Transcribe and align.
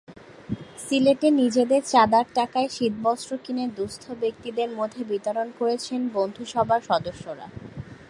সিলেটে 0.85 1.27
নিজেদের 1.41 1.81
চাঁদার 1.83 2.25
টাকায় 2.35 2.69
শীতবস্ত্র 2.69 3.31
কিনে 3.37 3.65
দুস্থ 3.77 4.03
ব্যক্তিদের 4.21 4.69
মধ্যে 4.79 5.01
বিতরণ 5.03 5.47
করেছেন 5.59 5.99
বন্ধুসভার 6.13 6.81
সদস্যরা। 6.89 7.47